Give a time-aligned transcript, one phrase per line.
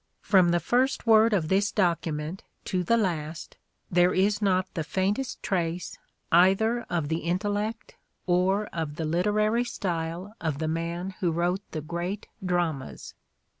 [0.23, 3.55] From the first word of this document to the last
[3.91, 5.95] there is not the faintest trace
[6.31, 7.93] either of the intellect
[8.25, 13.13] or of the literary style of the man who wrote the great dramas.